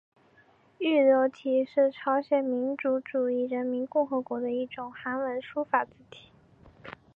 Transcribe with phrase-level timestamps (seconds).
[0.79, 6.31] 玉流体是朝鲜民主主义人民共和国的一种韩文书法字体。